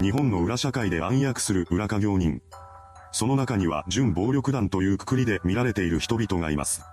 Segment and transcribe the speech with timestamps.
[0.00, 2.42] 日本の裏社会で暗躍する裏家業人。
[3.12, 6.84] その中には準暴力団というくくりで見られている人々がいます。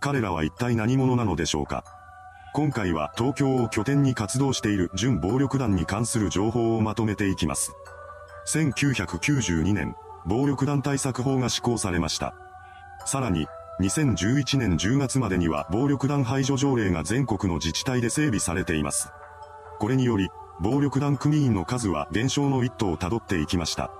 [0.00, 1.84] 彼らは一体何者なのでしょうか
[2.52, 7.72] 今回は東京を拠点に活動している準暴力団に関する情報をまとめていきます。
[8.48, 9.94] 1992年、
[10.26, 12.34] 暴力団対策法が施行されました。
[13.06, 13.46] さらに、
[13.80, 19.12] 2011年10月までには暴力団排除条例が全国の自治体で整備されています。
[19.78, 20.28] これにより、
[20.62, 23.90] 暴力団組員の数は減少の一途をたどっていきました。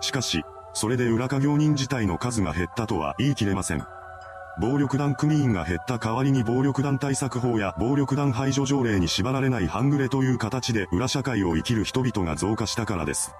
[0.00, 3.84] しかし、それで裏稼業人自体の数が減ったとは言い切れません。
[4.60, 13.32] 暴力団組員が減った代わりに暴力団対策法や暴力団排除条例に縛られない半グレという形で裏社会を生きる人々が増加したからです。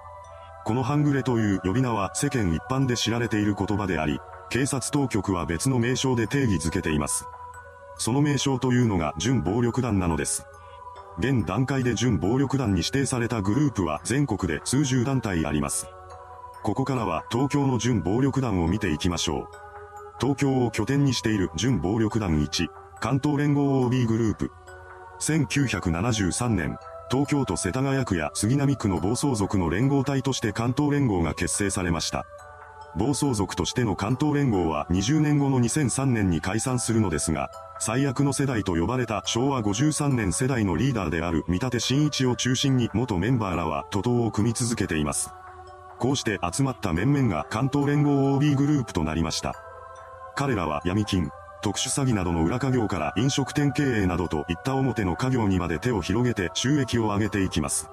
[0.64, 4.18] この半グレという呼び名は世間一般で知られている言葉であり、
[4.50, 7.24] 警察当局は別の名称で定義づけています。
[7.98, 10.44] その名称というのが準暴力団なのです。
[11.18, 15.88] 現段階で準暴力団に指定されたグループは全国で数十団体あります。
[16.62, 19.46] ここからは東京の準暴力団を見ていきましょう。
[20.20, 22.68] 東京を拠点にしている準暴力団1、
[23.00, 24.52] 関東連合 OB グループ。
[25.20, 26.78] 1973年、
[27.10, 32.26] 東京都世田谷区や杉並区の暴走族の連合体として関東連合が結成されました。
[32.98, 45.30] 暴走族としての関東連合は20年後の2003年に解散するのですが、最悪の世代と呼ばれた昭和53年世代のリーダーである三立真一を中心に元メンバーらは徒党を組み続けています。
[45.98, 49.54] こうして集まった面々が関東連合 OB グループとなりました。
[50.34, 51.30] 彼らは闇金、
[51.62, 57.88] 特殊詐欺などの裏稼業から飲食店経営などといった表の家業にまで手を広げて収益を上げていきます。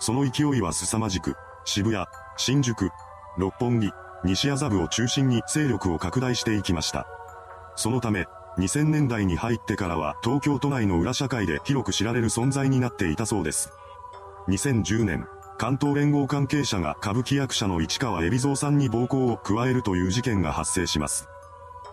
[0.00, 2.04] その勢いは凄まじく、渋谷、
[2.36, 2.90] 新宿、
[3.38, 3.90] 六本木、
[4.24, 7.06] 西麻布を中心に勢力を拡大していきました。
[7.76, 8.26] そのため、
[8.58, 13.72] 2000年代に入ってからは東京都内の裏社会で広く知られる存在になっていたそうです。
[14.48, 15.26] 2010年、
[15.58, 21.28] 関東連合関係者が歌舞伎役者の市川海老蔵さんに暴行を加えるという事件が発生します。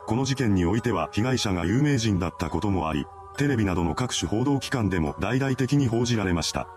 [0.07, 3.05] この事件においては被害者が有名人だったこともあり、
[3.37, 6.67] テレビなどの各種報道機関でも大々的に報じられました。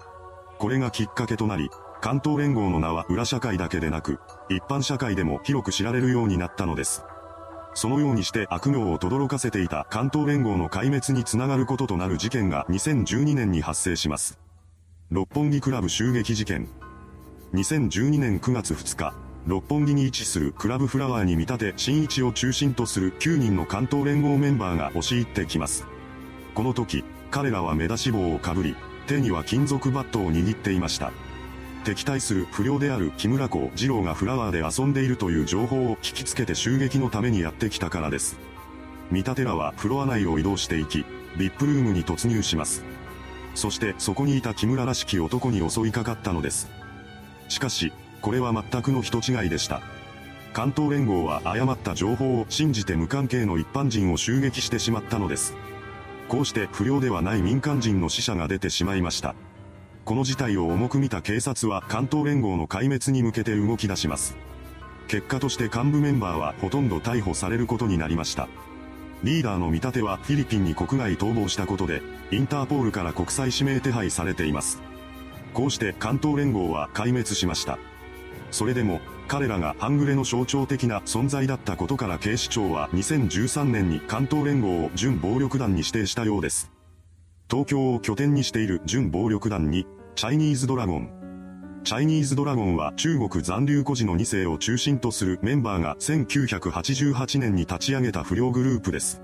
[0.59, 1.71] これがきっかけとなり、
[2.05, 4.21] 関東連合の名は裏社会だけでなく、
[4.51, 7.03] 一般社会でも広く知られるようになったのです。
[7.73, 14.39] そのようにして悪名を轟かせていた関東連合の壊滅につながることとなる事件が2012年に発生します。
[15.09, 16.69] 六本木クラブ襲撃事件。
[17.55, 19.15] 2012年9月2日、
[19.47, 25.87] 六本木に位置するクラブフラワーに見立て新一を中心とする9人の関東連合メンバーが押し入ってきます。
[26.55, 28.77] この時、彼らは目出し帽をかぶり、
[29.07, 31.11] 手には金属バットを握っていました。
[31.85, 38.39] 敵対する不良である木村子二郎がフラワーで遊んでいるという情報を聞きつけて襲撃のためにやってきたからです。
[39.11, 41.05] 見立てらはフロア内を移動していき、
[41.37, 42.83] VIP ルームに突入します。
[43.55, 46.69] そしてそこにいた木村らしき男に襲いかかったのです。
[47.49, 49.81] しかし、これは全くの人違いでした。
[50.53, 55.55] 関東連合は誤った情報を信じて無関係の一般人を襲撃してしまったのです。
[56.29, 59.35] こうして不良ではない民間人の死者が出てしまいました。
[60.05, 64.37] この事態を重く見た警察は関東連合の壊滅に向けて動き出します。
[65.09, 68.49] 結果として幹部メンバーはほとんど逮捕されることになりました。
[69.23, 74.83] リーダーの見立てはフィリピンに国外逃亡したことで、インターポールから国際指名手配されています。
[75.55, 77.79] こうして関東連合は壊滅しました。
[78.51, 86.74] それでも、彼らが半グレの象徴的な存在だったことから警視庁は2013年に関東連合を準暴力団に指定したようです。
[87.51, 91.11] 東京を拠点にしている準暴力団に、チャイニーズドラゴン。
[91.85, 99.21] チャイニーズドラゴンは中国残留孤児の2世を中心とするメンバーが1988年に立ち上げた不良グループです。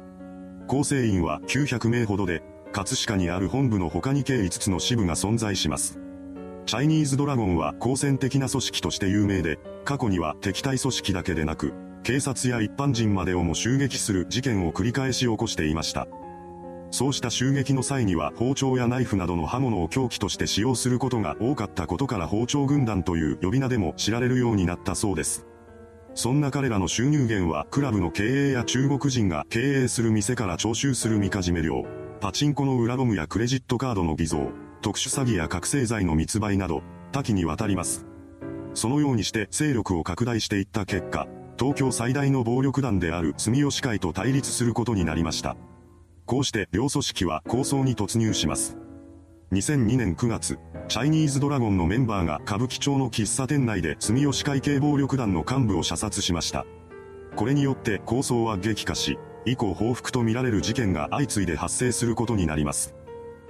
[0.66, 2.42] 構成員は900名ほどで、
[2.72, 5.98] 葛飾にある本部の他に計5つの支部が存在します。
[6.66, 11.72] チャイニーズドラゴンは好戦的な組織として有名で、過去には敵対組織だけでなく、
[12.03, 16.06] 警察や一般人までをも襲撃する事件を繰り返し起こしていました。
[16.90, 25.47] そうした襲撃の際には包丁やナイフなどの刃物を凶器として使用することが多かったことから包丁軍団という呼び名でも知られるようになったそうです。
[26.15, 31.84] そんな彼らの収入源はクラブの経営や中国人が経営する店から徴収するみかじめ料、
[32.20, 34.50] パチンコの裏ロムやクレジットカードの偽造、
[34.82, 36.82] 特殊詐欺や覚醒剤の密売など、
[37.12, 38.06] 多岐にわたります。
[38.74, 41.28] そのようにして勢力を拡大していった結果、
[41.59, 45.56] 東京最大の暴力団である住吉会と対立することになりました。
[46.30, 48.77] こうして両組織は構想に突入します。
[49.50, 56.66] 2002年9月、チャイニーズドラゴンのメンバーが歌舞伎町の喫茶店内で住吉会系暴力団の幹部を射殺しました。
[57.34, 62.94] これによって構想は激化し、以降報復とみられる事件が相次いで発生することになります。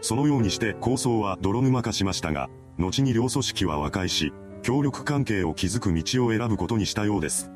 [0.01, 2.49] そのようにして構想は泥沼化しましたが、
[2.79, 4.33] 後に両組織は和解し、
[4.63, 7.51] 協力関係を築く道を選ぶことにしたようです。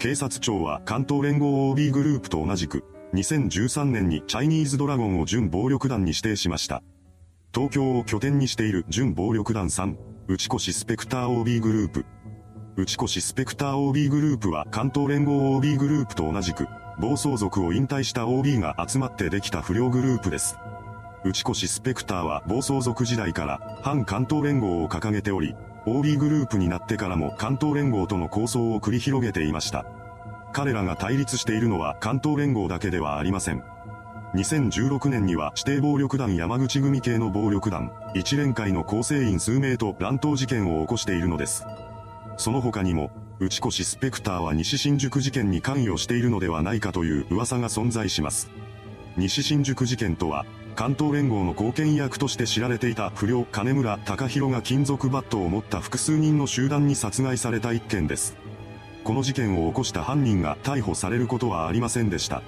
[0.00, 2.82] 警察庁は関東連合 OB グループと同じく、
[3.14, 6.82] 2013年にチャイニーズドラゴンを準暴力団に指定しました。
[7.54, 9.96] 東京を拠点にしている準暴力団3、
[10.28, 12.04] 内越スペクター OB グループ。
[12.76, 16.66] 内越スペクター OB グループは関東連合 OB グループと同じく、
[17.00, 20.58] 暴走族を引退した OB が集まってできた不良グループです。
[21.24, 25.54] 内越スペクターは暴走族時代から反関東連合を掲げており、
[25.86, 29.86] OB グループになってからも関東連合との構想を繰り広げていました。
[30.56, 33.62] 彼らが対立しているのは関東連合だけではありません。
[34.34, 41.66] 2016年には指定暴力団山口組系の暴力団、一連会の構成員数名と乱闘事件を起こしているのです。
[42.38, 48.48] その他にも、内越スペクターは西新宿事件に関与しているのではないかという噂が存在します。
[49.18, 58.45] 西新宿事件とは、関東連合の貢献役として知られていた不良金村隆弘が金属バットを持った複数人の集団に殺害された一件です。
[59.06, 62.42] この事件を起こした犯人が逮捕されることはありませんでした。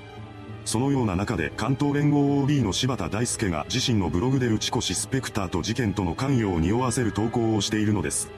[0.64, 8.28] そのような中で関東連合 OB の柴田大輔が自身のブログで内越スペクターと事件との関与を匂わせる投稿をしているのです。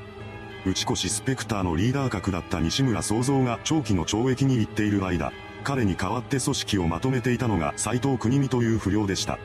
[0.66, 5.32] 内越スペクターのリーダー格だった西村創造が長期の懲役に行っている間、
[5.64, 9.38] 彼に代わって組織をまとめていたのが斎藤国見という不良でした。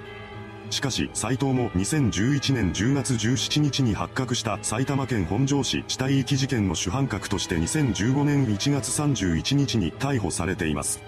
[0.70, 11.02] しかし斎藤も2011年10月17日に発覚した埼玉県本庄市死体遺棄事件の主犯格として2015年1月31日に逮捕されています。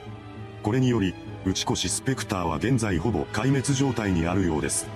[0.64, 1.16] これにより、
[1.46, 4.88] 内越スペクターは現在ほぼ壊滅状態にあるようです。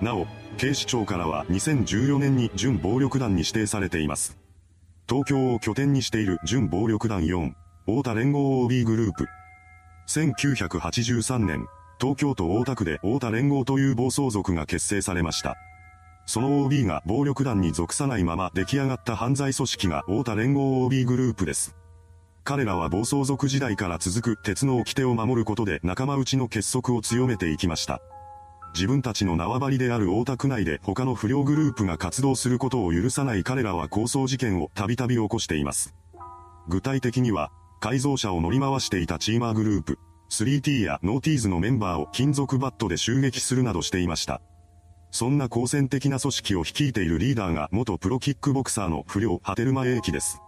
[0.00, 0.26] なお、
[0.56, 4.38] 警視庁からは2014年に準暴力団に指定されています。
[5.08, 7.52] 東京を拠点にしている準暴力団4、
[7.86, 9.26] 太田連合 OB グループ。
[10.08, 11.66] 1983年、
[12.02, 15.56] 東京都大田区で太田連合という暴走族が結成されました。
[16.26, 21.76] その OB が暴力団に属さないまま出来上がった犯罪組織が太田連合 OB グループです。
[22.42, 28.00] 彼らは暴走族時代から続く鉄の掟を守ることで仲間内の結束を強めていきました。
[28.74, 35.94] 自分たちの縄張りである大田区内で他の不良グループが活動することを許さない彼らは抗争事件をたびたび起こしています。
[36.66, 39.98] 具体的には、改造車を乗り回していたチーマーグループ、
[40.32, 44.40] 3T やノーティーズのメンバーを金属バットで襲撃するなどしていました。
[45.10, 50.40] そんな好戦的な組織を率いているリーダーが元プロキックボクサーの不良ハテルマ英樹です。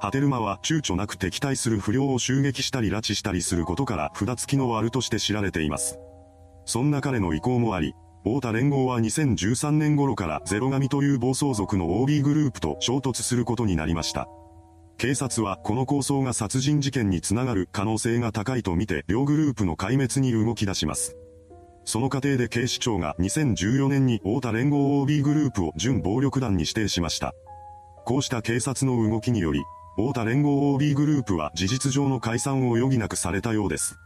[0.00, 5.98] ハテルマは躊躇なく敵対する不良を襲撃したり拉致したりすることから札付きの悪として知られています。
[6.64, 14.28] そんな彼の意向もあり、太田連合は2013年頃からゼロ神という暴走族の OB グループと衝突することになりました。
[14.98, 21.16] 警察はこの構想が殺人事件につながる可能性が高いとみて両グループの壊滅に動き出します。
[21.84, 27.34] その過程で警視庁が2014年に太田連合 OB グループを準暴力団に指定しました。
[28.06, 29.62] こうした警察の動きにより、
[29.96, 33.98] 太田連合 OB グループは事実上の解散を余儀なくされたようです。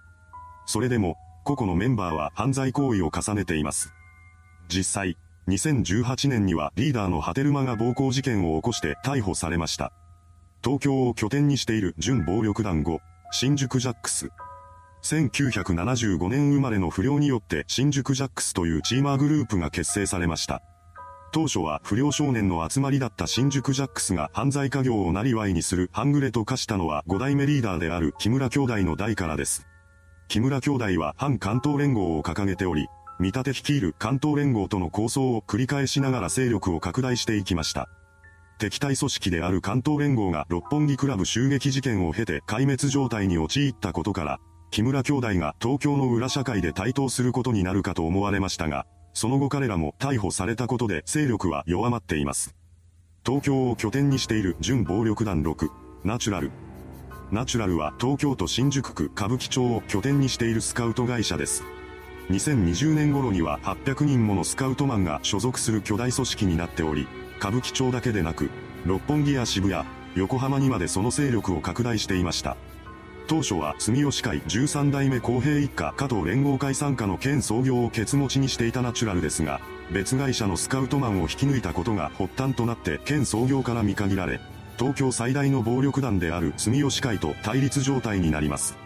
[0.66, 3.92] それでも、個々のメンバーは犯罪行為を重ねています。
[4.68, 5.16] 実際、
[5.48, 9.92] 2018年にはリーダーのハテルマが暴行事件を起こして逮捕されました。
[10.62, 14.28] 東京を拠点にしている準暴力団後、新宿ジャックス。
[15.02, 20.62] 1975年生まれの不良によって新宿ジャックスというチーマーグループが結成されました。
[21.32, 29.66] 当初は不良少年の集まりだった新宿ジャックスが犯罪家業をなりわいにする半グレと化したのは5代目リーダーである木村兄弟の代からです。
[30.28, 32.86] 木村兄弟は反関東連合を掲げており、
[33.18, 37.88] 見立て率いる関東連合との構想を繰り返しながら勢力を拡大していきました。
[38.60, 44.38] 敵対組織である関東連合が六本木クラブ襲撃事件を経て壊滅状態に陥ったことから、
[44.70, 52.54] 木村兄弟が東京の裏社会で台頭することになるかと思われましたが、その後彼らも逮捕されたことで勢力は弱まっています。
[53.24, 55.70] 東京を拠点にしている準暴力団6、
[56.04, 56.50] ナチュラル。
[57.32, 61.64] ナチュラルは東京都新宿区歌舞伎町を拠点にしているスカウト会社です。
[62.28, 67.08] 2020年頃には800人ものスカウトマンが所属する巨大組織になっており、
[67.40, 68.50] 歌舞伎町だけでなく、
[68.84, 72.56] 六本木や渋谷、横浜にまでその勢力を拡大していました。
[73.26, 79.60] 当初は住吉会13代目公平一家加藤連合会参加の県創業をケツ持ちにしていたナチュラルですが、
[79.92, 84.40] 別会社のスカウトマンを引き抜いたことが発端となって県創業から見限られ、
[84.78, 88.76] 東京最大の暴力団である住吉会と対立状態になります。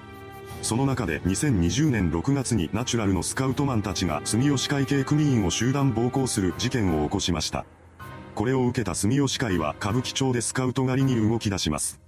[0.61, 7.65] その中で2020年6月にナチュラルのスカウトマンたちが住吉会系組員を集団暴行する事件を起こしました。
[8.35, 12.01] これを受けた住吉会は歌舞伎町でスカウト狩りに動き出します。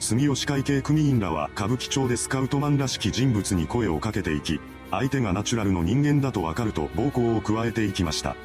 [0.00, 8.36] 住吉会系組員らは歌舞伎町でスカウトマンらしき人物に声をかけていき、相手がナチュラルの人間だとわかると暴行を加えていきました。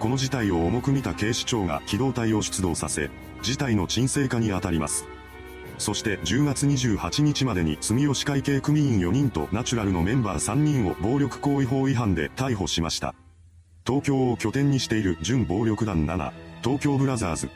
[0.00, 3.10] この事態を重く見た警視庁が機動隊を出動させ、
[3.42, 5.06] 事態の沈静化に当たります。
[5.76, 13.14] そして10月28日までに住吉会系組員4人とナチュラルのメンバー3人を暴力行為法違反で逮捕しました。
[13.88, 16.30] 東京を拠点にしている準暴力団7、
[16.62, 17.48] 東京ブラザーズ。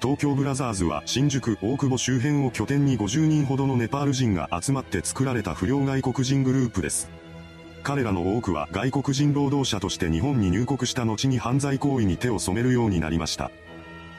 [0.00, 7.10] 東京ブラザーズは新宿大久保周辺を拠点に50人ほどのネパール人が集まって作られた不良外国人グループです。
[7.82, 13.50] 彼らの多くは外国人労働者として日本に入国した後に犯罪行為に手を染めるようになりました。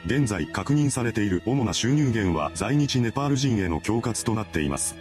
[0.04, 4.96] 現在確認されている主な収入源は在日ネパール人への恐喝となっています。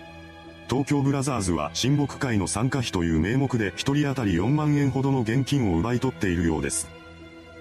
[0.70, 6.90] 東京ブラザーズは親睦会の参加費という名目で1人当たり4万円ほどの現金を奪い取っているようです。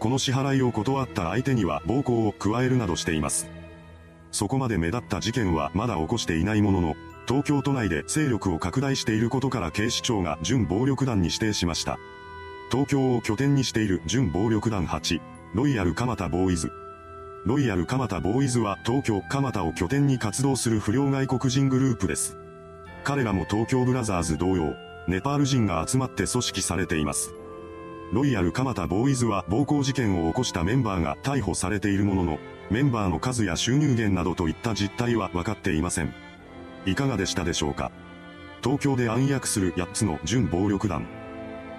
[0.00, 3.48] この支払いを断った相手には暴行を加えるなどしています。
[4.32, 6.96] そこまで目立った事件はまだ起こしていないものの、
[7.28, 11.98] 東京都内で勢力を拡大していることから警視庁が準暴力団に指定しました。
[12.70, 15.20] 東京を拠点にしている準暴力団8、
[15.54, 16.72] ロイヤル蒲田ボーイズ。
[17.44, 22.36] ロイヤル蒲田ボーイズは東京蒲田を拠点に活動する不良外国人グループです。
[23.06, 24.74] 彼らも東京ブラザーズ同様、
[25.06, 27.32] ネパール人が集まって組織されています。
[28.12, 36.12] ロイヤル蒲田ボーイズは暴行事件を起こしたメンバーが逮捕されているものの、メンバーの数や収入源などといった実態は分かっていません。
[36.84, 37.92] いかがでしたでしょうか？
[38.60, 41.06] 東京で暗躍する8つの準暴力団。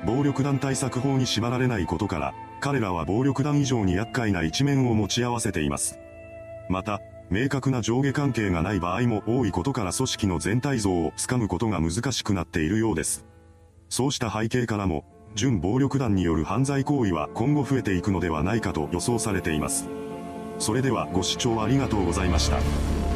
[0.06, 6.00] 暴力団対策法に縛られないことから、彼らは暴力団以上に厄介な一面を持ち合わせています。
[6.70, 13.26] また、明確な上下関係がない場合も多いことから組織の全体像をつかむことが難しくなっているようです。
[13.90, 15.06] そうした背景からも、
[15.36, 19.88] 準暴力団による犯罪行為は今後増えていくのではないかと予想されています。
[20.58, 23.07] それではご視聴ありがとうございました。